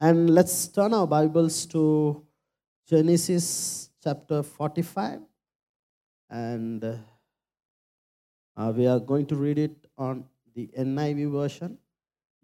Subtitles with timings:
[0.00, 2.24] And let's turn our Bibles to
[2.88, 5.18] Genesis chapter 45.
[6.30, 6.94] And uh,
[8.56, 10.24] uh, we are going to read it on
[10.54, 11.78] the NIV version.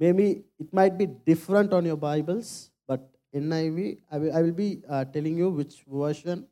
[0.00, 4.82] Maybe it might be different on your Bibles, but NIV, I will, I will be
[4.90, 6.48] uh, telling you which version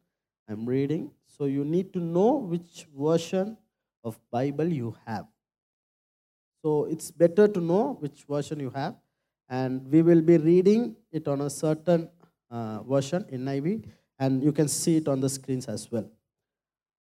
[0.49, 1.11] I'm reading.
[1.27, 3.57] So you need to know which version
[4.05, 5.27] of Bible you have.
[6.65, 8.95] So it's better to know which version you have.
[9.53, 12.09] And we will be reading it on a certain
[12.51, 13.85] uh, version, NIV,
[14.19, 16.11] and you can see it on the screens as well.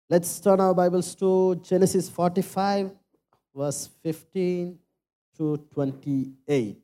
[0.09, 2.91] Let's turn our Bibles to Genesis 45,
[3.55, 4.77] verse 15
[5.37, 6.77] to 28.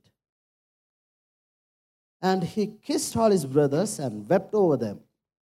[2.21, 5.01] And he kissed all his brothers and wept over them.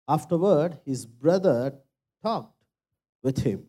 [0.07, 1.73] Afterward, his brother
[2.23, 2.63] talked
[3.23, 3.65] with him.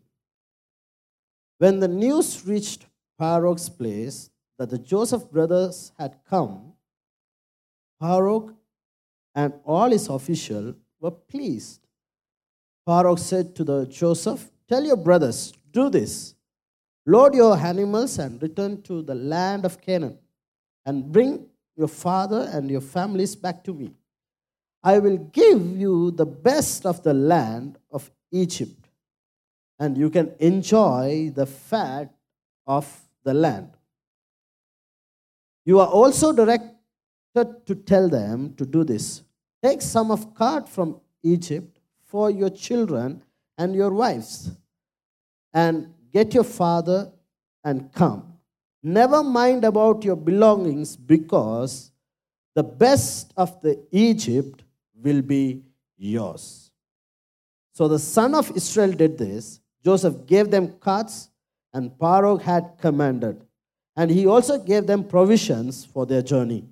[1.56, 2.84] When the news reached
[3.18, 6.72] Pharaoh's place that the Joseph brothers had come,
[8.00, 8.54] Pharaoh
[9.34, 11.80] and all his officials were pleased.
[12.86, 16.34] Pharaoh said to the Joseph, Tell your brothers, do this.
[17.06, 20.18] Load your animals and return to the land of Canaan,
[20.86, 23.92] and bring your father and your families back to me.
[24.82, 28.88] I will give you the best of the land of Egypt,
[29.78, 32.14] and you can enjoy the fat
[32.66, 32.86] of
[33.22, 33.70] the land.
[35.64, 36.70] You are also directed
[37.34, 39.22] to tell them to do this.
[39.62, 43.22] Take some of cart from Egypt for your children
[43.56, 44.50] and your wives,
[45.52, 47.10] and get your father
[47.64, 48.34] and come.
[48.82, 51.92] Never mind about your belongings, because
[52.54, 54.62] the best of the Egypt
[54.94, 55.62] will be
[55.96, 56.70] yours.
[57.72, 59.60] So the son of Israel did this.
[59.82, 61.30] Joseph gave them carts
[61.72, 63.44] and Pharaoh had commanded.
[63.96, 66.64] And he also gave them provisions for their journey.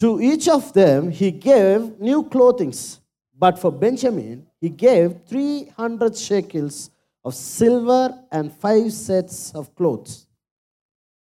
[0.00, 2.74] To each of them he gave new clothing,
[3.38, 6.90] but for Benjamin he gave 300 shekels
[7.24, 10.26] of silver and five sets of clothes.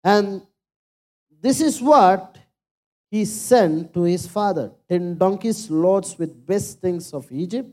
[0.04, 0.42] And
[1.42, 2.38] this is what
[3.12, 7.70] he sent to his father 10 donkeys loads with best things of Egypt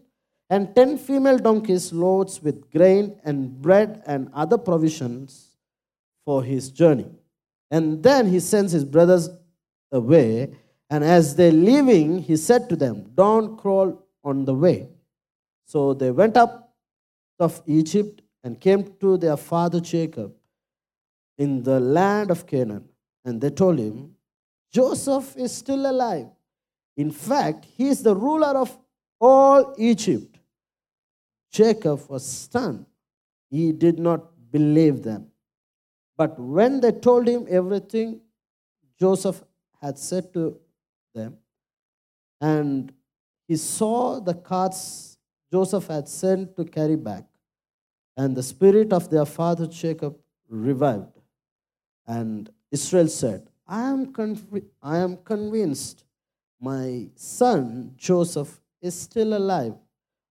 [0.51, 5.50] and ten female donkeys loads with grain and bread and other provisions
[6.31, 7.11] for his journey.
[7.73, 9.29] And then he sends his brothers
[9.91, 10.55] away,
[10.89, 14.91] and as they're leaving, he said to them, Don't crawl on the way.
[15.67, 16.73] So they went up
[17.41, 20.33] of Egypt and came to their father Jacob
[21.37, 22.85] in the land of Canaan.
[23.25, 24.15] And they told him,
[24.73, 26.29] Joseph is still alive.
[26.97, 28.79] In fact, he is the ruler of
[29.21, 30.39] all Egypt.
[31.51, 32.87] Jacob was stunned.
[33.51, 34.21] He did not
[34.53, 35.30] believe them.
[36.21, 38.21] But when they told him everything
[38.99, 39.43] Joseph
[39.81, 40.61] had said to
[41.15, 41.39] them,
[42.43, 42.93] and
[43.49, 45.17] he saw the carts
[45.51, 47.25] Joseph had sent to carry back,
[48.19, 51.17] and the spirit of their father Jacob revived.
[52.07, 56.05] And Israel said, I am, conv- I am convinced
[56.61, 59.73] my son Joseph is still alive.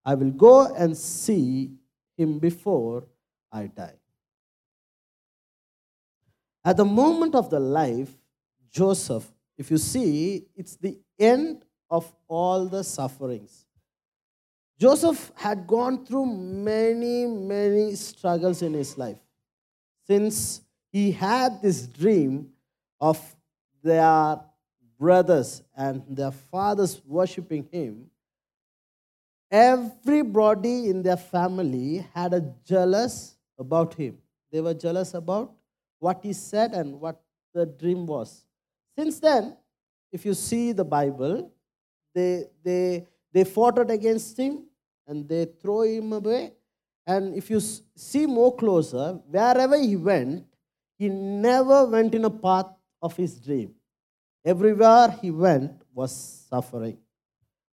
[0.05, 1.71] I will go and see
[2.15, 3.05] him before
[3.51, 3.98] I die.
[6.69, 8.11] At the moment of the life,
[8.69, 13.65] Joseph, if you see, it's the end of all the sufferings.
[14.77, 19.17] Joseph had gone through many, many struggles in his life
[20.05, 22.51] since he had this dream
[23.01, 23.19] of
[23.81, 24.39] their
[24.99, 28.11] brothers and their fathers worshiping him
[29.51, 34.19] Everybody in their family had a jealous about him.
[34.51, 35.51] They were jealous about
[35.99, 37.21] what he said and what
[37.53, 38.45] the dream was.
[38.97, 39.57] Since then,
[40.11, 41.51] if you see the Bible,
[42.13, 44.65] they, they, they fought against him
[45.07, 46.53] and they throw him away.
[47.05, 50.45] And if you see more closer, wherever he went,
[50.97, 52.67] he never went in a path
[53.01, 53.73] of his dream.
[54.45, 56.11] Everywhere he went was
[56.49, 56.97] suffering.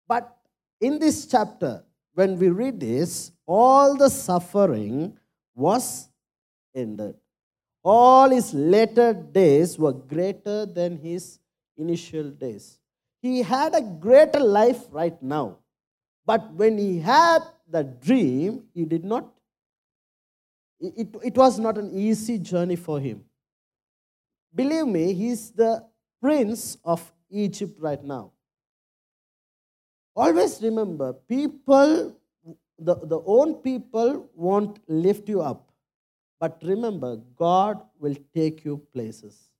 [0.08, 0.36] But
[0.80, 1.84] in this chapter,
[2.14, 5.18] when we read this, all the suffering
[5.54, 6.08] was
[6.74, 7.16] ended.
[7.88, 11.38] All his later days were greater than his
[11.76, 12.80] initial days.
[13.22, 15.58] He had a greater life right now.
[16.24, 19.32] But when he had the dream, he did not,
[20.80, 23.24] it, it was not an easy journey for him.
[24.52, 25.84] Believe me, he's the
[26.20, 28.32] prince of Egypt right now.
[30.16, 32.16] Always remember, people,
[32.80, 35.65] the, the own people won't lift you up.
[36.38, 39.50] But remember, God will take you places.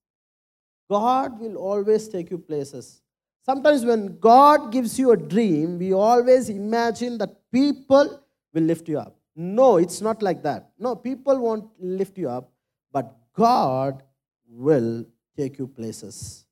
[0.88, 3.00] God will always take you places.
[3.44, 8.20] Sometimes when God gives you a dream, we always imagine that people
[8.52, 9.16] will lift you up.
[9.34, 10.70] No, it's not like that.
[10.78, 12.50] No, people won't lift you up,
[12.92, 14.02] but God
[14.48, 15.04] will
[15.36, 16.44] take you places.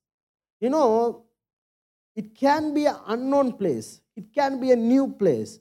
[0.59, 1.23] You know,
[2.15, 5.59] it can be an unknown place, it can be a new place.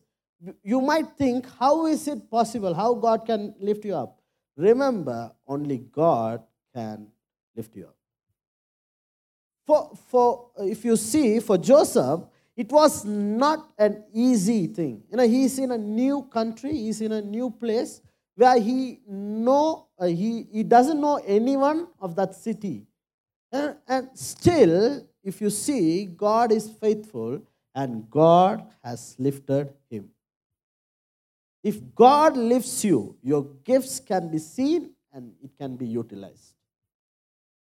[0.62, 2.74] You might think, how is it possible?
[2.74, 4.20] How God can lift you up?
[4.56, 6.42] Remember, only God
[6.74, 7.08] can
[7.56, 7.96] lift you up.
[9.66, 12.20] For, for if you see, for Joseph,
[12.56, 15.02] it was not an easy thing.
[15.10, 18.00] You know, he's in a new country, he's in a new place
[18.36, 22.86] where he know uh, he, he doesn't know anyone of that city.
[23.50, 27.40] And, and still, if you see, God is faithful
[27.74, 30.10] and God has lifted him.
[31.64, 36.52] If God lifts you, your gifts can be seen and it can be utilized.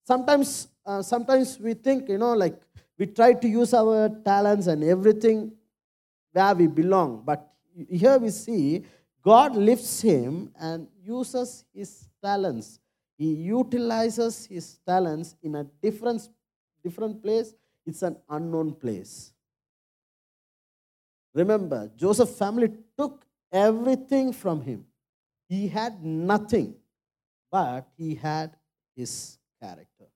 [0.07, 2.59] Sometimes, uh, sometimes we think, you know, like
[2.97, 5.53] we try to use our talents and everything
[6.33, 7.23] where we belong.
[7.23, 7.53] But
[7.91, 8.87] here we see
[9.23, 12.81] God lifts him and uses his talents.
[13.19, 16.31] He utilizes his talents in a different,
[16.83, 17.53] different place.
[17.85, 19.33] It's an unknown place.
[21.35, 24.87] Remember, Joseph's family took everything from him.
[25.49, 26.75] He had nothing,
[27.51, 28.57] but he had
[28.97, 30.07] his character.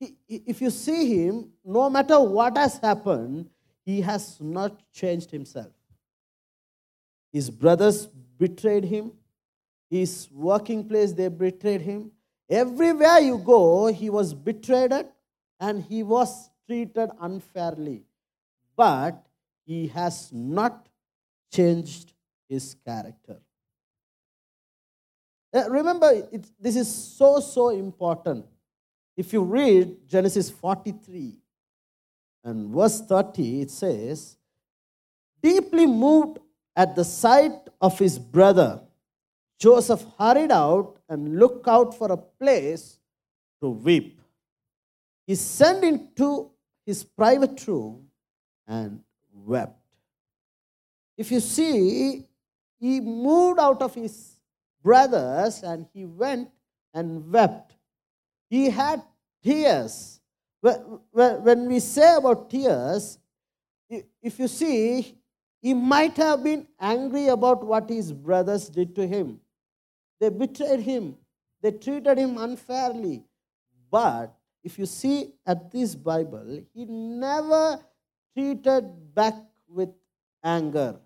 [0.00, 3.48] He, if you see him, no matter what has happened,
[3.84, 5.72] he has not changed himself.
[7.32, 8.06] His brothers
[8.38, 9.12] betrayed him.
[9.88, 12.10] His working place, they betrayed him.
[12.50, 14.92] Everywhere you go, he was betrayed
[15.60, 18.04] and he was treated unfairly.
[18.76, 19.24] But
[19.64, 20.88] he has not
[21.52, 22.12] changed
[22.48, 23.38] his character.
[25.68, 26.28] Remember,
[26.60, 28.44] this is so, so important.
[29.16, 31.38] If you read Genesis 43
[32.44, 34.36] and verse 30, it says,
[35.42, 36.38] Deeply moved
[36.74, 38.82] at the sight of his brother,
[39.58, 42.98] Joseph hurried out and looked out for a place
[43.62, 44.20] to weep.
[45.26, 46.50] He sent into
[46.84, 48.08] his private room
[48.66, 49.00] and
[49.32, 49.80] wept.
[51.16, 52.26] If you see,
[52.78, 54.36] he moved out of his
[54.82, 56.50] brothers and he went
[56.94, 57.74] and wept.
[58.48, 59.02] He had
[59.42, 60.20] tears.
[60.60, 63.18] When we say about tears,
[63.88, 65.16] if you see,
[65.62, 69.40] he might have been angry about what his brothers did to him.
[70.20, 71.16] They betrayed him,
[71.62, 73.24] they treated him unfairly.
[73.90, 74.34] But
[74.64, 77.78] if you see at this Bible, he never
[78.34, 79.34] treated back
[79.68, 79.90] with
[80.42, 80.96] anger,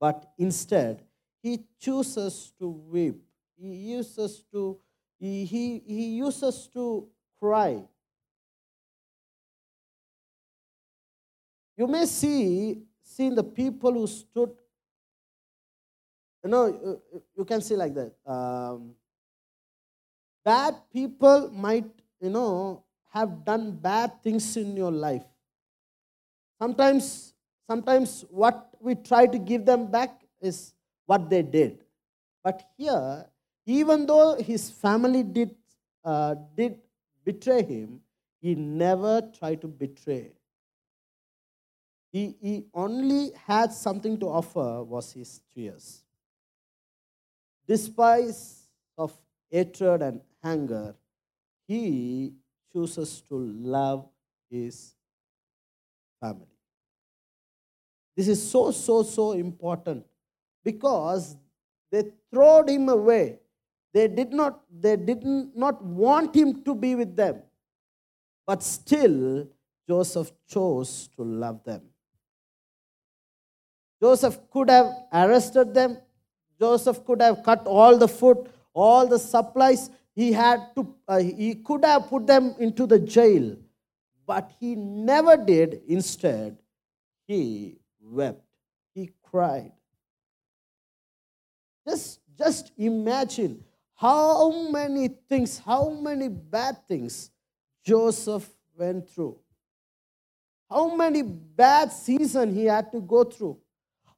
[0.00, 1.02] but instead,
[1.42, 3.22] he chooses to weep.
[3.56, 4.78] He uses to
[5.18, 7.08] he, he, he uses to
[7.40, 7.82] cry.
[11.76, 14.50] You may see, see the people who stood,
[16.42, 17.00] you know,
[17.36, 18.12] you can see like that.
[18.26, 18.94] Um,
[20.44, 21.90] bad people might,
[22.20, 25.24] you know, have done bad things in your life.
[26.60, 27.32] Sometimes,
[27.66, 30.74] sometimes what we try to give them back is
[31.06, 31.78] what they did.
[32.42, 33.26] But here,
[33.64, 35.54] even though his family did,
[36.04, 36.76] uh, did
[37.24, 38.00] betray him,
[38.42, 40.32] he never tried to betray.
[42.12, 46.02] He, he only had something to offer was his tears.
[47.66, 48.36] Despite
[48.98, 49.12] of
[49.50, 50.94] hatred and anger,
[51.66, 52.34] he
[52.70, 54.06] chooses to love
[54.50, 54.94] his
[56.20, 56.53] family.
[58.16, 60.04] This is so, so, so important
[60.62, 61.36] because
[61.90, 63.38] they throwed him away
[63.94, 67.42] they did not, they did not want him to be with them.
[68.44, 69.46] But still,
[69.88, 71.82] Joseph chose to love them.
[74.02, 75.96] Joseph could have arrested them.
[76.58, 79.90] Joseph could have cut all the food, all the supplies.
[80.16, 83.56] He had to, uh, he could have put them into the jail.
[84.26, 85.82] But he never did.
[85.86, 86.58] Instead,
[87.28, 88.44] he wept.
[88.94, 89.72] He cried.
[91.86, 97.30] Just, just imagine how many things, how many bad things
[97.84, 99.38] Joseph went through.
[100.70, 103.58] How many bad seasons he had to go through.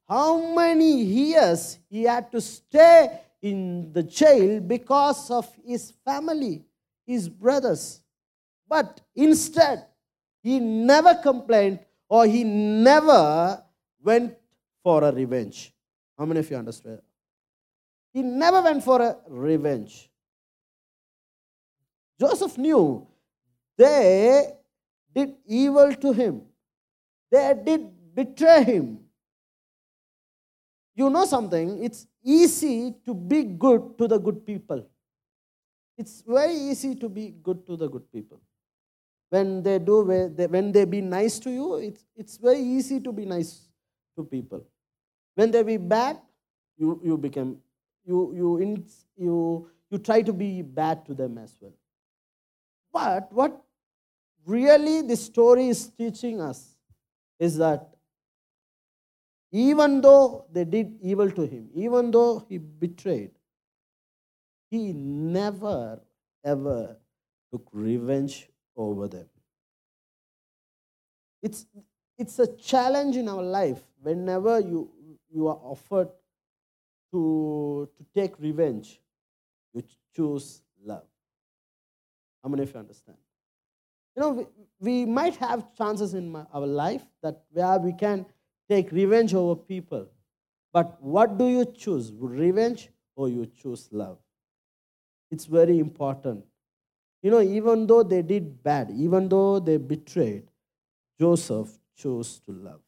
[0.08, 6.64] How many years he had to stay in the jail because of his family,
[7.06, 8.00] his brothers.
[8.68, 9.86] But instead,
[10.42, 13.62] he never complained or he never
[14.02, 14.36] went
[14.82, 15.72] for a revenge.
[16.18, 17.00] How many of you understand?
[18.12, 20.10] He never went for a revenge.
[22.18, 23.06] Joseph knew
[23.76, 24.52] they
[25.14, 26.42] did evil to him.
[27.30, 29.00] They did betray him.
[30.94, 31.84] You know something?
[31.84, 34.88] It's easy to be good to the good people.
[35.98, 38.40] It's very easy to be good to the good people.
[39.28, 43.26] When they do, when they be nice to you, it's, it's very easy to be
[43.26, 43.65] nice
[44.16, 44.64] to people.
[45.34, 46.20] When they be bad,
[46.76, 47.58] you, you become,
[48.04, 48.84] you, you,
[49.16, 51.72] you, you try to be bad to them as well.
[52.92, 53.62] But what
[54.46, 56.76] really this story is teaching us
[57.38, 57.96] is that
[59.52, 63.30] even though they did evil to him, even though he betrayed,
[64.70, 66.00] he never
[66.44, 66.96] ever
[67.50, 69.26] took revenge over them.
[71.42, 71.66] It's,
[72.18, 74.90] it's a challenge in our life whenever you,
[75.32, 76.08] you are offered
[77.12, 79.00] to, to take revenge,
[79.72, 79.82] you
[80.14, 81.04] choose love.
[82.42, 83.18] How many of you understand?
[84.14, 84.46] You know, we,
[84.80, 88.24] we might have chances in my, our life that where we can
[88.68, 90.08] take revenge over people.
[90.72, 92.12] But what do you choose?
[92.16, 94.18] Revenge or you choose love?
[95.30, 96.44] It's very important.
[97.22, 100.44] You know, even though they did bad, even though they betrayed,
[101.18, 102.80] Joseph chose to love.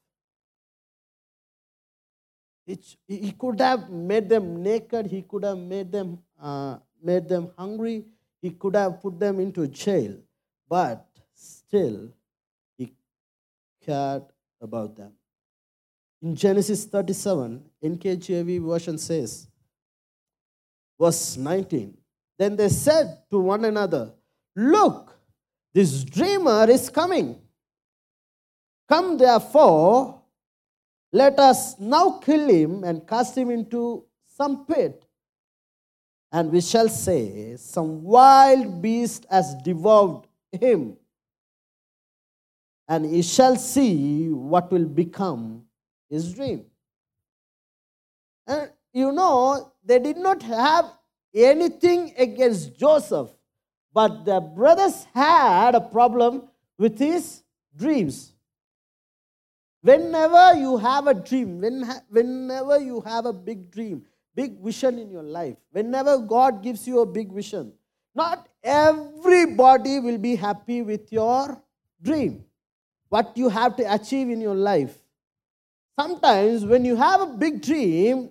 [2.67, 5.07] It, he could have made them naked.
[5.07, 8.05] He could have made them, uh, made them hungry.
[8.43, 10.17] He could have put them into jail.
[10.69, 12.11] But still,
[12.77, 12.93] he
[13.85, 14.25] cared
[14.61, 15.13] about them.
[16.21, 19.49] In Genesis 37, NKJV version says,
[21.01, 21.97] verse 19,
[22.39, 24.13] Then they said to one another,
[24.55, 25.17] Look,
[25.73, 27.41] this dreamer is coming.
[28.89, 30.23] Come therefore,
[31.13, 35.05] let us now kill him and cast him into some pit.
[36.33, 40.97] And we shall say, Some wild beast has devoured him.
[42.87, 45.65] And he shall see what will become
[46.09, 46.65] his dream.
[48.47, 50.87] And you know, they did not have
[51.35, 53.29] anything against Joseph,
[53.93, 57.43] but the brothers had a problem with his
[57.77, 58.33] dreams.
[59.89, 64.03] Whenever you have a dream, when, whenever you have a big dream,
[64.35, 67.73] big vision in your life, whenever God gives you a big vision,
[68.15, 71.59] not everybody will be happy with your
[72.03, 72.45] dream,
[73.09, 74.99] what you have to achieve in your life.
[75.99, 78.29] Sometimes, when you have a big dream,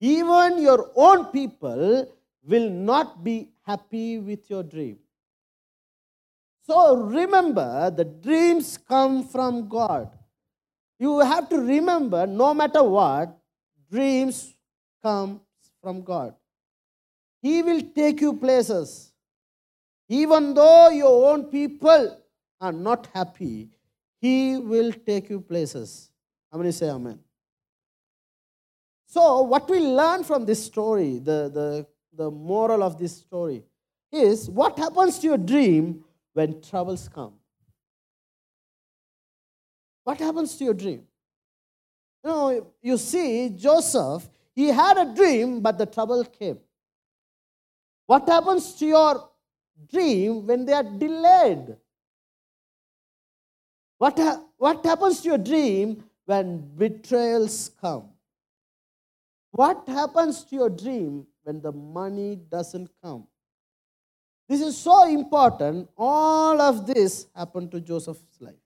[0.00, 4.98] even your own people will not be happy with your dream.
[6.62, 10.15] So remember, the dreams come from God.
[10.98, 13.36] You have to remember, no matter what,
[13.90, 14.54] dreams
[15.02, 15.40] come
[15.82, 16.34] from God.
[17.42, 19.12] He will take you places.
[20.08, 22.18] Even though your own people
[22.60, 23.68] are not happy,
[24.20, 26.10] He will take you places.
[26.50, 27.18] How many say Amen?
[29.06, 31.86] So, what we learn from this story, the, the
[32.16, 33.62] the moral of this story
[34.10, 37.34] is what happens to your dream when troubles come?
[40.06, 41.02] What happens to your dream?
[42.22, 46.58] You know, you see, Joseph, he had a dream, but the trouble came.
[48.06, 49.28] What happens to your
[49.90, 51.76] dream when they are delayed?
[53.98, 58.04] What, ha- what happens to your dream when betrayals come?
[59.50, 63.26] What happens to your dream when the money doesn't come.
[64.48, 65.88] This is so important.
[65.96, 68.65] All of this happened to Joseph's life.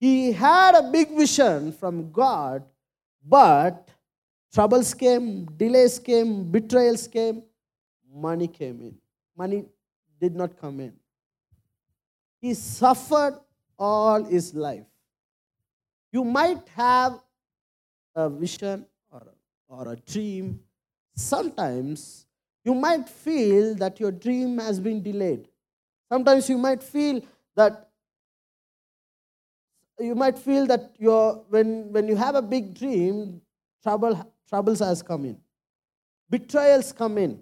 [0.00, 2.64] He had a big vision from God,
[3.24, 3.90] but
[4.52, 7.42] troubles came, delays came, betrayals came,
[8.12, 8.94] money came in.
[9.36, 9.66] Money
[10.20, 10.94] did not come in.
[12.40, 13.38] He suffered
[13.78, 14.86] all his life.
[16.10, 17.20] You might have
[18.14, 20.60] a vision or a, or a dream
[21.20, 22.24] Sometimes
[22.64, 25.48] you might feel that your dream has been delayed.
[26.10, 27.20] Sometimes you might feel
[27.54, 27.89] that
[30.00, 33.40] you might feel that your when when you have a big dream,
[33.82, 35.38] trouble troubles has come in.
[36.28, 37.40] Betrayals come in.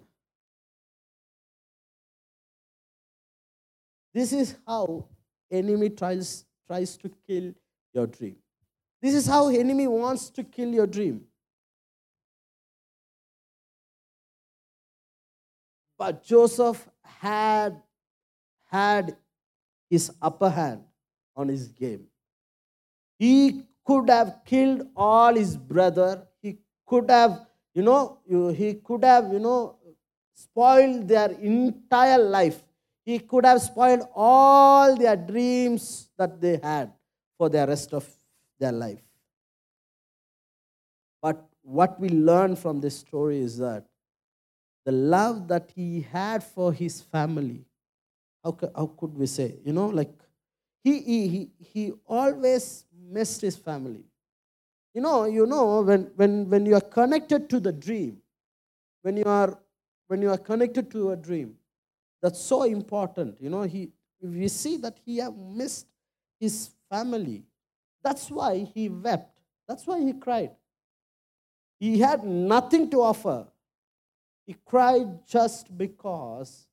[4.13, 5.07] This is how
[5.51, 7.53] enemy tries tries to kill
[7.93, 8.35] your dream.
[9.01, 11.21] This is how enemy wants to kill your dream.
[15.97, 17.81] But Joseph had
[18.69, 19.17] had
[19.89, 20.83] his upper hand
[21.35, 22.07] on his game.
[23.19, 26.25] He could have killed all his brother.
[26.41, 26.57] He
[26.87, 27.45] could have,
[27.75, 28.19] you know,
[28.55, 29.75] he could have, you know,
[30.33, 32.63] spoiled their entire life.
[33.09, 36.91] he could have spoiled all their dreams that they had
[37.37, 38.07] for the rest of
[38.59, 39.01] their life.
[41.19, 43.85] But what we learn from this story is that
[44.85, 47.65] the love that he had for his family,
[48.43, 49.55] how, how could we say?
[49.65, 50.13] You know, like
[50.83, 54.03] he, he, he, he always missed his family.
[54.93, 58.17] You know, you know, when, when, when you are connected to the dream,
[59.01, 59.57] when you are
[60.07, 61.55] when you are connected to a dream,
[62.21, 63.37] that's so important.
[63.39, 65.85] You know, he if we see that he have missed
[66.39, 67.43] his family.
[68.03, 69.39] That's why he wept.
[69.67, 70.51] That's why he cried.
[71.79, 73.45] He had nothing to offer.
[74.47, 76.65] He cried just because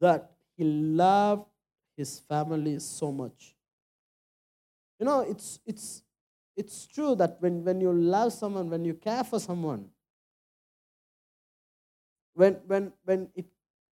[0.00, 1.46] that he loved
[1.96, 3.51] his family so much.
[5.02, 6.04] You know, it's it's
[6.54, 9.88] it's true that when, when you love someone, when you care for someone,
[12.34, 13.46] when when when it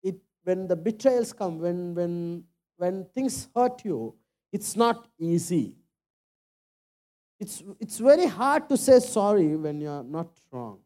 [0.04, 2.44] it when the betrayals come, when when
[2.78, 4.14] when things hurt you,
[4.52, 5.78] it's not easy.
[7.40, 10.78] It's it's very hard to say sorry when you're not wrong.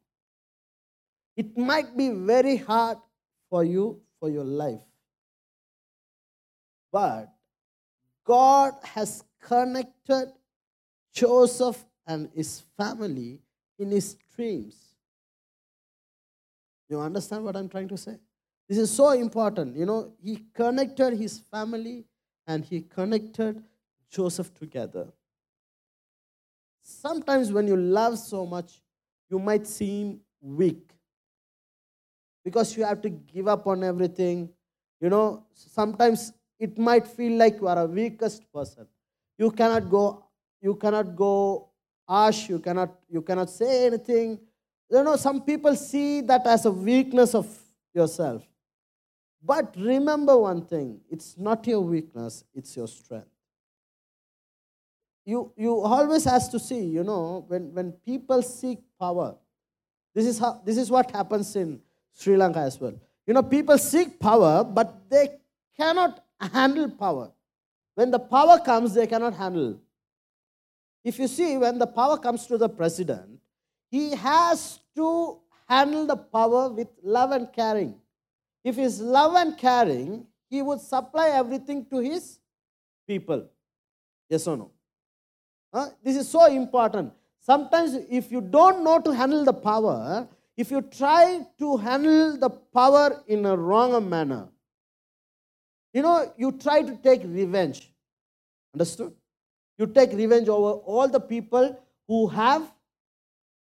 [1.36, 2.98] It might be very hard
[3.50, 4.88] for you for your life.
[6.94, 7.27] But
[8.24, 10.32] God has connected
[11.14, 13.40] Joseph and his family
[13.78, 14.76] in his dreams.
[16.90, 18.18] You understand what I'm trying to say?
[18.68, 19.76] This is so important.
[19.76, 22.06] You know, he connected his family
[22.48, 23.64] and he connected
[24.10, 25.08] Joseph together.
[26.82, 28.82] Sometimes when you love so much,
[29.30, 30.92] you might seem weak
[32.44, 34.50] because you have to give up on everything.
[35.00, 38.88] You know, sometimes it might feel like you are a weakest person.
[39.38, 40.24] You cannot go
[40.63, 41.68] you cannot go
[42.08, 44.40] ash, you cannot, you cannot say anything.
[44.90, 47.46] You know, some people see that as a weakness of
[47.94, 48.44] yourself.
[49.44, 53.28] But remember one thing it's not your weakness, it's your strength.
[55.25, 59.36] You, you always has to see, you know, when, when people seek power,
[60.16, 61.81] this is, how, this is what happens in
[62.14, 62.94] Sri Lanka as well.
[63.25, 65.40] You know, people seek power, but they
[65.77, 67.31] cannot handle power.
[67.96, 69.79] When the power comes, they cannot handle.
[71.03, 73.40] If you see, when the power comes to the president,
[73.90, 77.96] he has to handle the power with love and caring.
[78.64, 82.40] If he's love and caring, he would supply everything to his
[83.06, 83.48] people.
[84.29, 84.72] Yes or no?
[85.74, 85.90] Huh?
[86.03, 87.12] This is so important.
[87.40, 92.50] Sometimes, if you don't know to handle the power, if you try to handle the
[92.50, 94.48] power in a wrong manner,
[95.94, 97.92] you know, you try to take revenge.
[98.74, 99.14] Understood?
[99.77, 102.70] You take revenge over all the people who have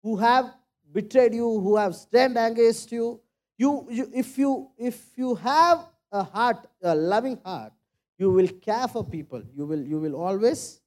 [0.03, 0.53] who have
[0.91, 3.19] betrayed you, who have stand against you.
[3.57, 7.73] You, you if you if you have a heart, a loving heart,
[8.17, 9.41] you will care for people.
[9.55, 10.81] You will you will always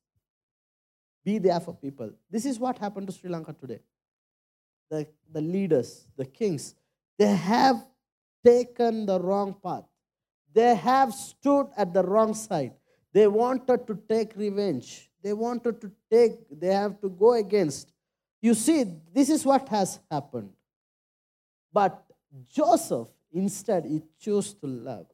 [1.25, 2.11] be there for people.
[2.31, 3.81] This is what happened to Sri Lanka today.
[4.91, 6.75] The, the leaders, the kings,
[7.19, 7.87] they have
[8.45, 9.85] taken the wrong path.
[10.53, 12.75] They have stood at the wrong side.
[13.13, 15.11] They wanted to take revenge.
[15.23, 17.93] They wanted to take, they have to go against.
[18.41, 18.85] You see,
[19.15, 20.51] this is what has happened.
[21.73, 22.03] But
[22.53, 25.07] Joseph, instead, he chose to love.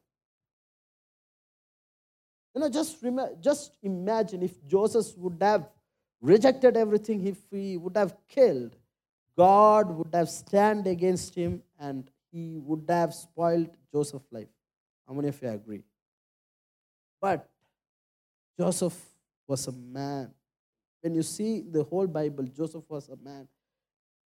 [2.55, 2.97] You know, just,
[3.41, 5.69] just imagine if Joseph would have
[6.21, 8.75] rejected everything, if he would have killed,
[9.37, 14.49] God would have stand against him and he would have spoiled Joseph's life.
[15.09, 15.83] How many of you agree?
[17.21, 17.49] But
[18.61, 18.95] Joseph
[19.47, 20.31] was a man.
[21.01, 23.49] When you see the whole Bible, Joseph was a man.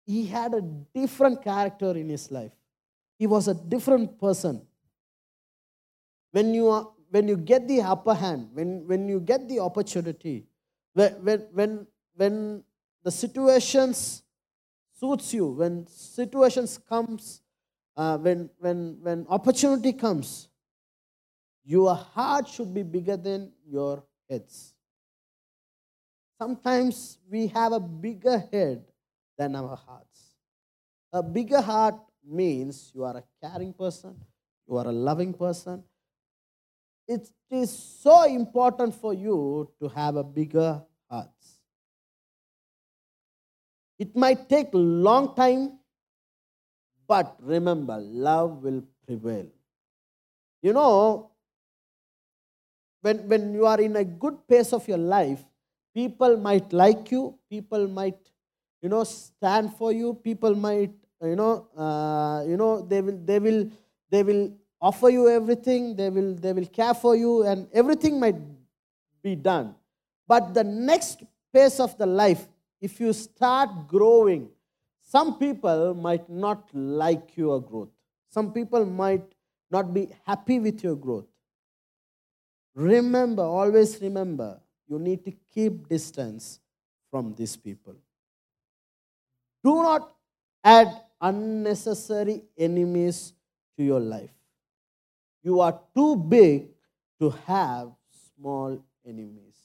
[0.05, 2.51] He had a different character in his life.
[3.17, 4.61] He was a different person.
[6.31, 10.45] When you, are, when you get the upper hand, when, when you get the opportunity,
[10.93, 11.13] when,
[11.53, 12.63] when, when,
[13.03, 14.23] the situations
[14.99, 17.41] suits you, when situations comes,
[17.95, 20.49] uh, when, when, when opportunity comes,
[21.67, 24.73] your heart should be bigger than your heads.
[26.39, 28.85] Sometimes we have a bigger head
[29.37, 30.31] than our hearts.
[31.11, 34.15] A bigger heart means you are a caring person,
[34.65, 35.83] you are a loving person.
[37.05, 41.29] It is so important for you to have a bigger heart.
[43.99, 45.79] It might take long time,
[47.07, 49.47] but remember, love will prevail.
[50.61, 51.31] You know,
[53.07, 55.43] when, when you are in a good pace of your life,
[55.93, 58.19] people might like you, people might,
[58.81, 60.91] you know, stand for you, people might,
[61.23, 61.53] you know,
[61.85, 63.69] uh, you know, they will, they will,
[64.09, 68.35] they will offer you everything, they will, they will care for you, and everything might
[69.23, 69.73] be done.
[70.27, 72.45] But the next phase of the life,
[72.81, 74.49] if you start growing,
[75.01, 77.89] some people might not like your growth.
[78.29, 79.23] Some people might
[79.71, 81.25] not be happy with your growth.
[82.77, 86.59] Remember, always remember, you need to keep distance
[87.09, 87.95] from these people.
[89.63, 90.13] Do not
[90.63, 93.33] add unnecessary enemies
[93.77, 94.29] to your life.
[95.41, 96.67] You are too big
[97.19, 97.89] to have
[98.35, 99.55] small enemies.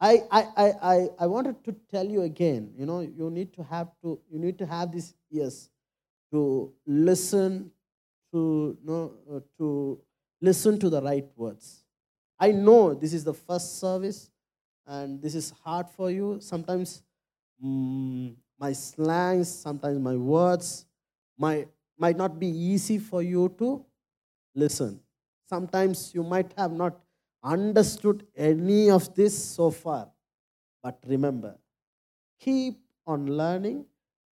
[0.00, 3.62] I, I, I, I, I wanted to tell you again, you know, you need to
[3.62, 5.70] have to you need to have these ears
[6.32, 7.70] to listen
[8.32, 10.00] to know, uh, to
[10.40, 11.83] listen to the right words.
[12.38, 14.30] I know this is the first service
[14.86, 16.38] and this is hard for you.
[16.40, 17.02] Sometimes
[17.64, 20.86] mm, my slangs, sometimes my words
[21.38, 21.68] might,
[21.98, 23.84] might not be easy for you to
[24.54, 25.00] listen.
[25.48, 27.00] Sometimes you might have not
[27.42, 30.10] understood any of this so far.
[30.82, 31.56] But remember,
[32.40, 33.86] keep on learning,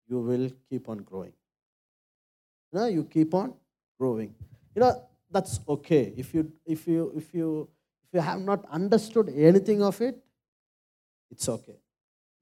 [0.09, 1.33] you will keep on growing.
[2.73, 3.55] You know, you keep on
[3.99, 4.35] growing.
[4.75, 6.13] You know, that's okay.
[6.17, 7.69] If you if you if you
[8.13, 10.19] you have not understood anything of it,
[11.31, 11.77] it's okay.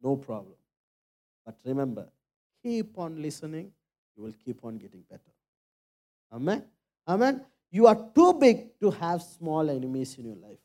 [0.02, 0.54] No problem.
[1.44, 2.08] But remember,
[2.62, 3.72] keep on listening,
[4.16, 5.22] you will keep on getting better.
[6.32, 6.64] Amen.
[7.06, 7.44] Amen.
[7.70, 10.58] You are too big to have small enemies in your life.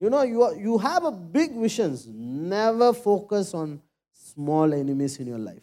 [0.00, 2.06] You know, you, are, you have a big visions.
[2.06, 3.80] Never focus on
[4.12, 5.62] small enemies in your life.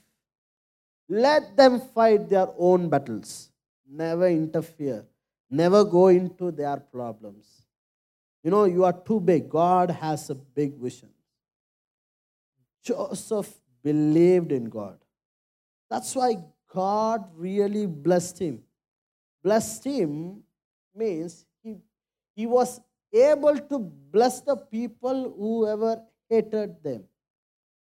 [1.08, 3.50] Let them fight their own battles.
[3.88, 5.06] Never interfere.
[5.50, 7.48] Never go into their problems.
[8.44, 9.50] You know, you are too big.
[9.50, 11.10] God has a big vision.
[12.84, 14.98] Joseph believed in God.
[15.90, 16.36] That's why
[16.74, 18.62] God really blessed him.
[19.44, 20.44] Blessed him
[20.96, 21.76] means he,
[22.36, 22.80] he was
[23.12, 27.04] able to bless the people who ever hated them.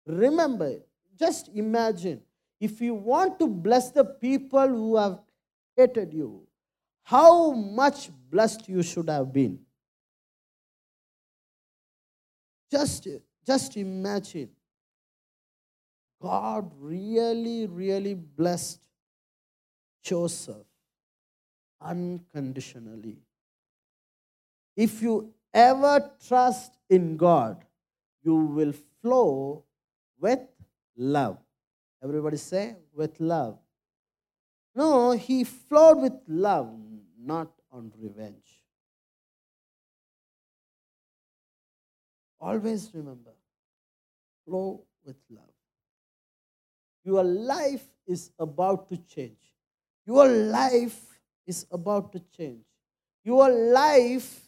[0.06, 0.80] Remember,
[1.18, 2.22] just imagine
[2.60, 5.20] if you want to bless the people who have
[5.76, 6.48] hated you,
[7.04, 9.60] how much blessed you should have been.
[12.70, 13.08] Just,
[13.46, 14.50] just imagine
[16.22, 18.80] God really, really blessed
[20.04, 20.68] Joseph
[21.82, 23.18] unconditionally.
[24.76, 27.64] If you ever trust in God,
[28.24, 29.64] you will flow
[30.20, 30.40] with
[30.98, 31.38] love.
[32.04, 33.58] Everybody say, with love.
[34.76, 36.70] No, he flowed with love,
[37.18, 38.59] not on revenge.
[42.42, 43.32] Always remember,
[44.46, 45.44] flow with love.
[47.04, 49.38] Your life is about to change.
[50.06, 52.64] Your life is about to change.
[53.24, 54.42] Your life,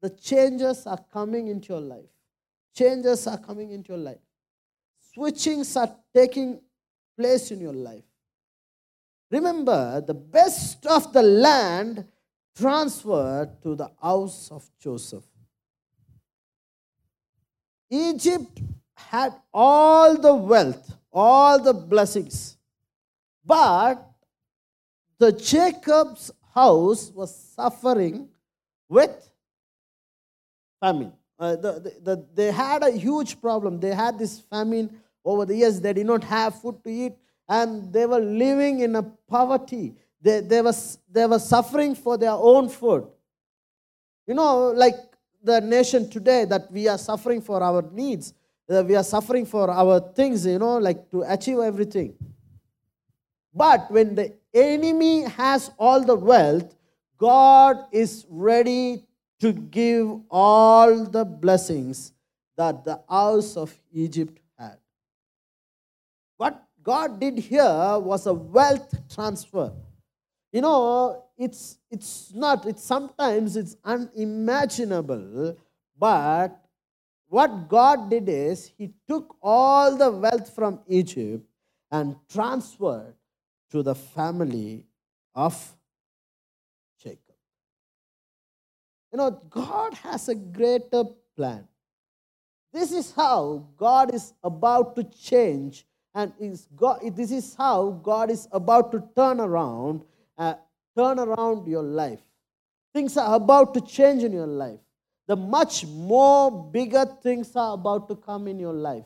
[0.00, 2.10] the changes are coming into your life.
[2.74, 4.18] Changes are coming into your life.
[5.14, 6.60] Switchings are taking
[7.18, 8.04] place in your life.
[9.30, 12.06] Remember, the best of the land
[12.54, 15.24] transferred to the house of Joseph.
[17.90, 18.60] Egypt
[18.94, 22.56] had all the wealth, all the blessings.
[23.44, 24.04] But
[25.18, 28.28] the Jacob's house was suffering
[28.88, 29.30] with
[30.80, 31.12] famine.
[31.38, 33.78] Uh, the, the, the, they had a huge problem.
[33.78, 35.80] They had this famine over the years.
[35.80, 37.14] They did not have food to eat,
[37.48, 39.94] and they were living in a poverty.
[40.20, 43.06] They, they, was, they were suffering for their own food.
[44.26, 44.96] You know, like
[45.46, 48.34] the nation today, that we are suffering for our needs
[48.68, 52.14] that we are suffering for our things, you know, like to achieve everything.
[53.54, 56.74] But when the enemy has all the wealth,
[57.16, 59.04] God is ready
[59.40, 62.12] to give all the blessings
[62.56, 64.78] that the house of Egypt had.
[66.36, 69.72] What God did here was a wealth transfer.
[70.52, 75.56] You know, it's it's not, it's sometimes it's unimaginable,
[75.98, 76.62] but
[77.28, 81.44] what God did is He took all the wealth from Egypt
[81.90, 83.14] and transferred
[83.70, 84.84] to the family
[85.34, 85.76] of
[87.02, 87.20] Jacob.
[89.12, 91.04] You know, God has a greater
[91.36, 91.66] plan.
[92.72, 98.30] This is how God is about to change, and is God, this is how God
[98.30, 100.02] is about to turn around,
[100.36, 100.54] uh,
[100.96, 102.20] turn around your life.
[102.94, 104.80] Things are about to change in your life
[105.26, 109.04] the much more bigger things are about to come in your life.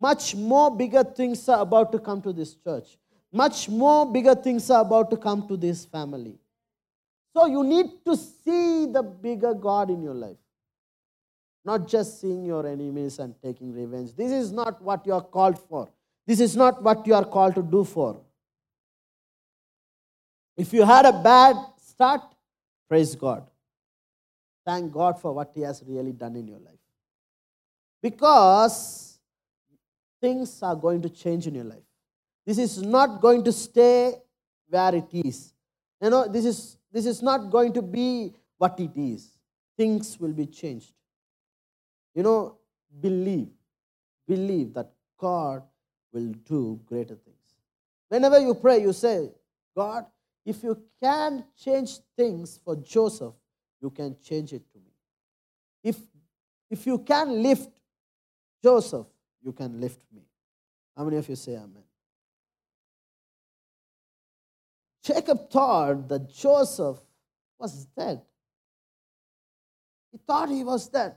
[0.00, 2.98] Much more bigger things are about to come to this church.
[3.32, 6.36] Much more bigger things are about to come to this family.
[7.32, 10.36] So you need to see the bigger God in your life.
[11.64, 14.14] Not just seeing your enemies and taking revenge.
[14.16, 15.88] This is not what you are called for.
[16.26, 18.20] This is not what you are called to do for.
[20.56, 22.22] If you had a bad start,
[22.88, 23.48] praise God.
[24.64, 26.78] Thank God for what He has really done in your life.
[28.02, 29.18] Because
[30.20, 31.82] things are going to change in your life.
[32.46, 34.14] This is not going to stay
[34.68, 35.52] where it is.
[36.00, 39.30] You know, this is, this is not going to be what it is.
[39.76, 40.92] Things will be changed.
[42.14, 42.58] You know,
[43.00, 43.48] believe,
[44.26, 45.62] believe that God
[46.12, 47.36] will do greater things.
[48.08, 49.30] Whenever you pray, you say,
[49.74, 50.04] God,
[50.44, 53.34] if you can change things for Joseph,
[53.80, 54.92] you can change it to me.
[55.82, 55.96] If,
[56.70, 57.70] if you can lift
[58.62, 59.06] Joseph,
[59.42, 60.22] you can lift me.
[60.96, 61.82] How many of you say amen?
[65.02, 66.98] Jacob thought that Joseph
[67.58, 68.20] was dead.
[70.12, 71.16] He thought he was dead.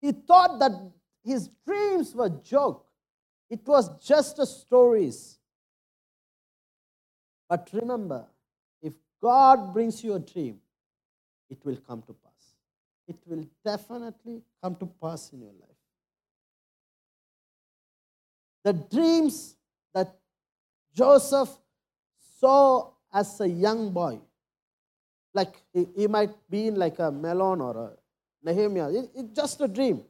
[0.00, 0.72] He thought that
[1.22, 2.86] his dreams were joke.
[3.50, 5.39] It was just a stories.
[7.50, 8.24] But remember,
[8.80, 10.60] if God brings you a dream,
[11.50, 12.54] it will come to pass.
[13.08, 15.76] It will definitely come to pass in your life.
[18.62, 19.56] The dreams
[19.92, 20.16] that
[20.94, 21.48] Joseph
[22.38, 24.20] saw as a young boy,
[25.34, 27.90] like he, he might be in like a melon or a
[28.44, 30.02] Nehemiah, it, it's just a dream.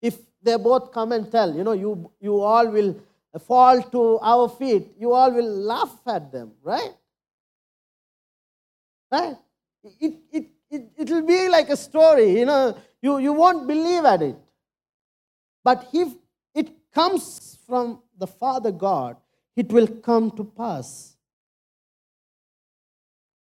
[0.00, 2.94] If they both come and tell, you know, you, you all will
[3.38, 6.94] fall to our feet, you all will laugh at them, right?
[9.10, 9.36] Right?
[10.00, 14.04] It, it, it, it will be like a story, you know, you, you won't believe
[14.04, 14.36] at it.
[15.62, 16.08] But if
[16.54, 19.16] it comes from the Father God,
[19.56, 21.16] it will come to pass.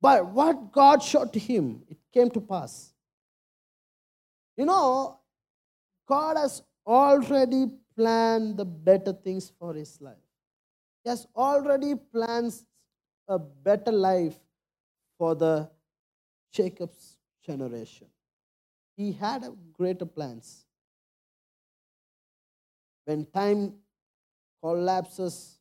[0.00, 2.92] But what God showed to him, it came to pass.
[4.56, 5.18] You know,
[6.06, 7.66] God has already
[7.96, 10.16] planned the better things for his life.
[11.02, 12.54] He has already planned
[13.28, 14.38] a better life
[15.18, 15.70] for the
[16.52, 18.08] Jacob's generation.
[18.96, 20.64] He had greater plans.
[23.04, 23.74] When time
[24.62, 25.58] collapses,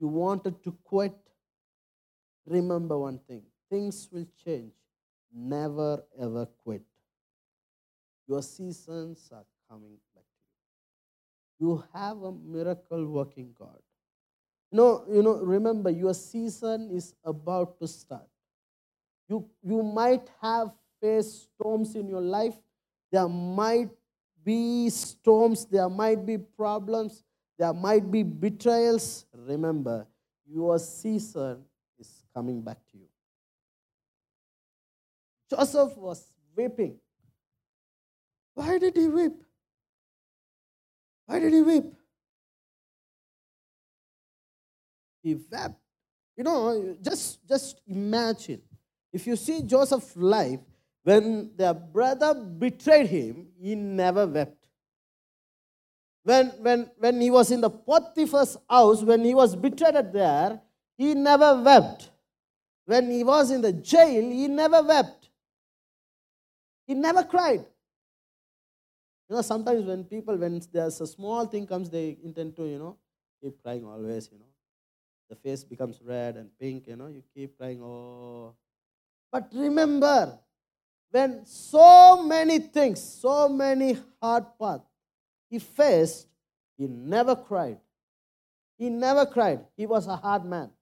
[0.00, 1.14] you wanted to quit,
[2.46, 4.74] remember one thing things will change.
[5.34, 6.82] Never ever quit.
[8.28, 9.96] Your seasons are coming
[11.62, 11.84] you.
[11.94, 13.78] Have a miracle working God.
[14.70, 18.26] Know, you know, remember your season is about to start.
[19.28, 22.54] You, you might have faced storms in your life.
[23.10, 23.90] There might
[24.42, 27.22] be storms, there might be problems,
[27.58, 29.26] there might be betrayals.
[29.34, 30.06] Remember,
[30.46, 31.58] your season
[31.98, 33.08] is coming back to you.
[35.50, 36.96] Joseph was weeping.
[38.54, 39.34] Why did he weep?
[41.26, 41.84] Why did he weep?
[45.22, 45.80] He wept.
[46.36, 48.62] You know, just, just imagine.
[49.12, 50.60] If you see Joseph's life,
[51.04, 54.68] when their brother betrayed him, he never wept.
[56.24, 60.60] When, when, when he was in the Potiphar's house, when he was betrayed there,
[60.96, 62.10] he never wept.
[62.86, 65.30] When he was in the jail, he never wept.
[66.86, 67.64] He never cried.
[69.32, 72.78] You know, sometimes when people, when there's a small thing comes, they intend to, you
[72.78, 72.98] know,
[73.42, 74.44] keep crying always, you know.
[75.30, 78.54] The face becomes red and pink, you know, you keep crying, oh.
[79.30, 80.38] But remember,
[81.10, 84.84] when so many things, so many hard paths
[85.48, 86.26] he faced,
[86.76, 87.78] he never cried.
[88.76, 89.64] He never cried.
[89.78, 90.72] He was a hard man.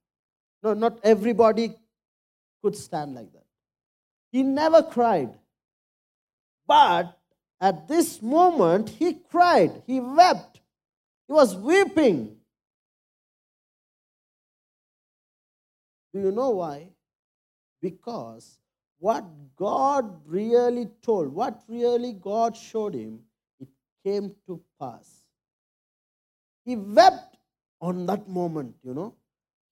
[0.60, 1.76] No, not everybody
[2.60, 3.46] could stand like that.
[4.32, 5.38] He never cried.
[6.66, 7.16] But
[7.60, 9.82] at this moment, he cried.
[9.86, 10.60] He wept.
[11.26, 12.36] He was weeping.
[16.14, 16.88] Do you know why?
[17.82, 18.58] Because
[18.98, 19.24] what
[19.56, 23.20] God really told, what really God showed him,
[23.60, 23.68] it
[24.04, 25.22] came to pass.
[26.64, 27.36] He wept
[27.80, 29.14] on that moment, you know.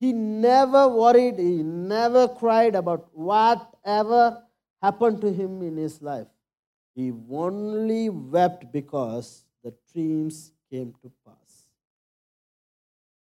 [0.01, 4.43] He never worried, he never cried about whatever
[4.81, 6.29] happened to him in his life.
[6.99, 11.69] He only wept because the dreams came to pass.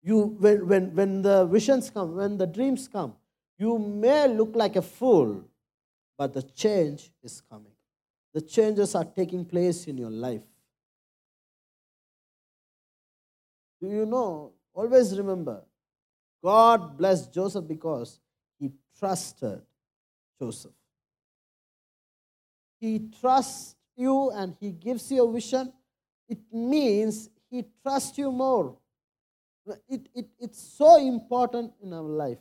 [0.03, 3.12] You, when, when, when the visions come, when the dreams come,
[3.59, 5.44] you may look like a fool,
[6.16, 7.75] but the change is coming.
[8.33, 10.40] The changes are taking place in your life.
[13.83, 14.53] Do you know?
[14.73, 15.61] Always remember,
[16.42, 18.20] God blessed Joseph because
[18.59, 19.61] he trusted
[20.40, 20.73] Joseph.
[22.81, 25.73] He trusts you and he gives you a vision.
[26.29, 28.77] It means he trusts you more.
[29.88, 32.38] It, it, it's so important in our life.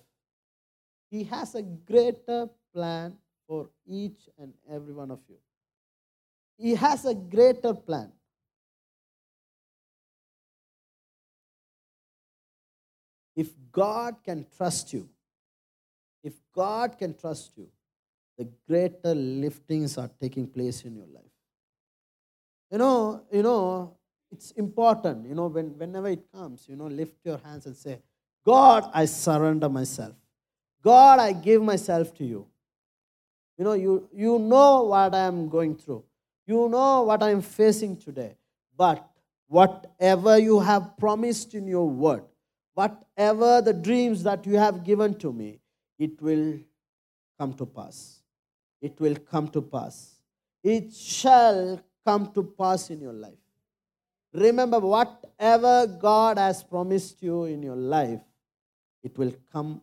[1.12, 5.36] He has a greater plan for each and every one of you.
[6.58, 8.12] He has a greater plan.
[13.36, 15.10] If God can trust you,
[16.24, 17.70] if God can trust you,
[18.40, 21.24] the greater liftings are taking place in your life.
[22.72, 23.98] You know, you know,
[24.32, 28.00] it's important, you know, when, whenever it comes, you know, lift your hands and say,
[28.46, 30.16] God, I surrender myself.
[30.82, 32.48] God, I give myself to you.
[33.58, 36.06] You know, you, you know what I am going through.
[36.48, 38.38] You know what I am facing today.
[38.78, 39.06] But
[39.48, 42.24] whatever you have promised in your word,
[42.74, 45.60] whatever the dreams that you have given to me,
[45.98, 46.58] it will
[47.38, 48.19] come to pass.
[48.82, 50.16] It will come to pass.
[50.64, 53.34] It shall come to pass in your life.
[54.34, 58.22] Remember, whatever God has promised you in your life,
[59.04, 59.82] it will come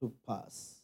[0.00, 0.80] to pass.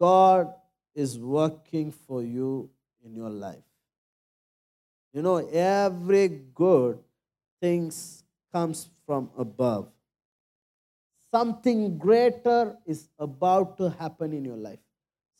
[0.00, 0.52] God
[0.94, 2.70] is working for you
[3.04, 3.62] in your life.
[5.12, 6.98] You know, every good
[7.60, 9.88] things comes from above.
[11.30, 14.78] Something greater is about to happen in your life.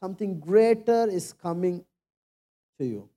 [0.01, 1.85] Something greater is coming
[2.79, 3.09] to you.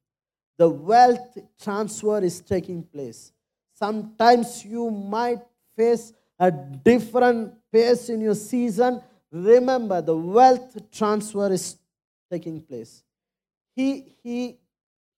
[0.58, 3.32] The wealth transfer is taking place.
[3.74, 5.40] Sometimes you might
[5.76, 11.78] face a different pace in your season, remember the wealth transfer is
[12.30, 13.04] taking place.
[13.76, 14.58] He, he,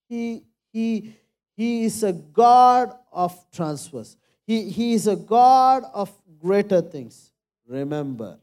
[0.07, 1.15] he, he,
[1.55, 4.17] he is a God of transfers.
[4.45, 7.31] He, he is a God of greater things.
[7.67, 8.37] Remember.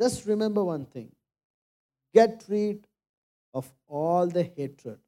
[0.00, 1.10] Just remember one thing
[2.14, 2.86] get rid
[3.54, 4.98] of all the hatred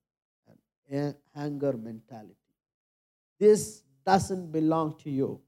[0.91, 2.37] and anger mentality.
[3.39, 5.41] This doesn't belong to you.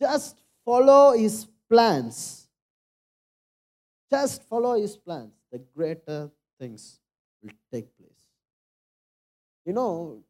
[0.00, 2.48] Just follow his plans.
[4.10, 5.32] Just follow his plans.
[5.50, 7.00] The greater things
[7.42, 8.10] will take place.
[9.64, 10.22] You know,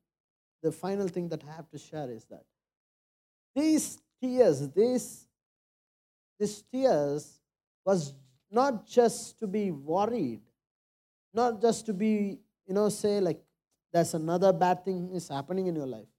[0.63, 2.45] the final thing that I have to share is that
[3.55, 5.27] these tears, these,
[6.39, 7.41] these tears
[7.85, 8.15] was
[8.51, 10.41] not just to be worried,
[11.39, 13.41] not just to be, you know, say like
[13.93, 16.13] there's another bad thing is happening in your life.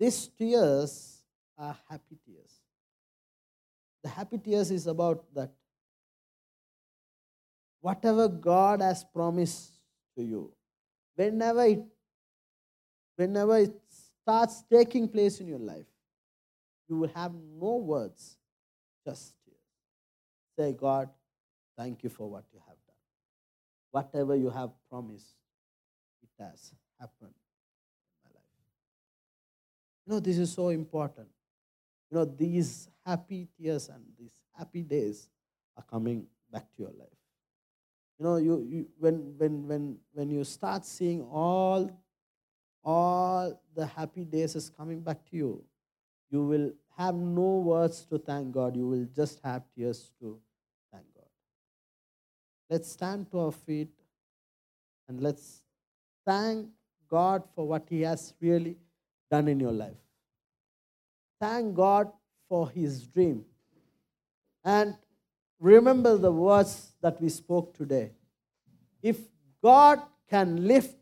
[0.00, 1.22] These tears
[1.58, 2.54] are happy tears.
[4.02, 5.52] The happy tears is about that.
[7.80, 9.72] Whatever God has promised
[10.16, 10.52] to you,
[11.16, 11.84] whenever it,
[13.16, 13.74] whenever it
[14.22, 15.90] starts taking place in your life,
[16.88, 18.38] you will have no words,
[19.06, 19.58] just tears.
[20.58, 21.10] Say, God,
[21.76, 22.63] thank you for what you have.
[23.94, 25.36] Whatever you have promised,
[26.20, 28.50] it has happened in my life.
[30.04, 31.28] You know, this is so important.
[32.10, 35.28] You know, these happy tears and these happy days
[35.76, 37.20] are coming back to your life.
[38.18, 41.88] You know, you, you when when when when you start seeing all
[42.82, 45.64] all the happy days is coming back to you,
[46.30, 48.74] you will have no words to thank God.
[48.74, 50.40] You will just have tears to.
[52.70, 53.92] Let's stand to our feet
[55.08, 55.62] and let's
[56.26, 56.68] thank
[57.08, 58.76] God for what He has really
[59.30, 59.96] done in your life.
[61.40, 62.10] Thank God
[62.48, 63.44] for his dream.
[64.64, 64.96] And
[65.60, 68.12] remember the words that we spoke today.
[69.02, 69.18] If
[69.62, 70.96] God can lift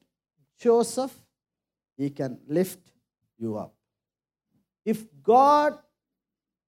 [0.58, 1.12] Joseph,
[1.96, 2.80] he can lift
[3.38, 3.74] you up.
[4.84, 5.78] If God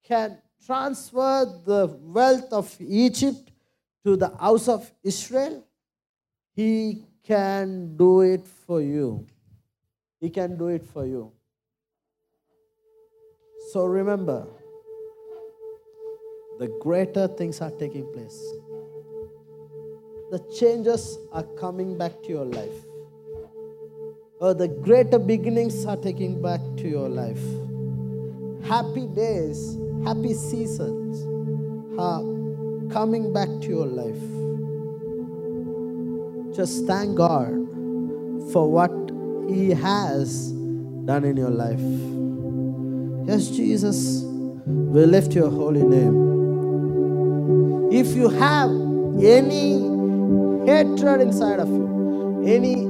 [0.04, 3.50] can transfer the wealth of Egypt
[4.04, 5.64] to the house of Israel,
[6.54, 9.26] he can do it for you.
[10.20, 11.32] He can do it for you.
[13.72, 14.46] So remember,
[16.58, 18.38] the greater things are taking place.
[20.30, 22.84] The changes are coming back to your life.
[24.40, 27.42] Or the greater beginnings are taking back to your life.
[28.66, 31.33] Happy days, happy seasons
[32.94, 34.24] coming back to your life.
[36.54, 37.50] Just thank God
[38.52, 38.92] for what
[39.50, 40.52] He has
[41.04, 41.80] done in your life.
[43.26, 44.22] Yes, Jesus,
[44.64, 46.14] we lift your holy name.
[47.92, 48.70] If you have
[49.20, 49.80] any
[50.64, 52.84] hatred inside of you, any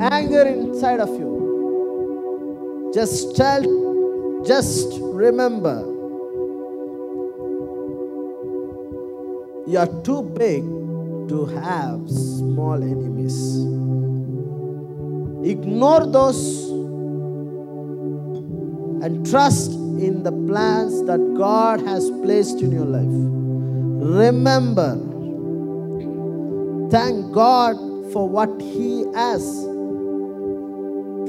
[0.00, 3.64] anger inside of you, just tell,
[4.46, 5.89] just remember
[9.70, 10.64] You are too big
[11.28, 13.36] to have small enemies.
[15.48, 16.68] Ignore those
[19.04, 23.14] and trust in the plans that God has placed in your life.
[24.24, 24.96] Remember,
[26.90, 27.76] thank God
[28.12, 29.44] for what He has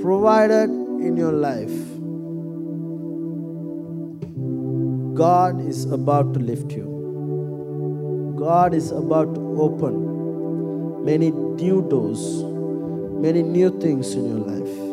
[0.02, 0.72] provided
[1.10, 1.78] in your life.
[5.16, 7.01] God is about to lift you.
[8.42, 12.42] God is about to open many new doors,
[13.22, 14.91] many new things in your life.